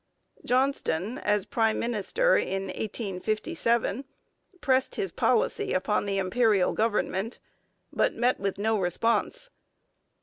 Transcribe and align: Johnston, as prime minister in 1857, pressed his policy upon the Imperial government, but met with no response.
Johnston, 0.43 1.19
as 1.19 1.45
prime 1.45 1.77
minister 1.77 2.35
in 2.35 2.63
1857, 2.63 4.05
pressed 4.59 4.95
his 4.95 5.11
policy 5.11 5.73
upon 5.73 6.07
the 6.07 6.17
Imperial 6.17 6.73
government, 6.73 7.37
but 7.93 8.15
met 8.15 8.39
with 8.39 8.57
no 8.57 8.79
response. 8.79 9.51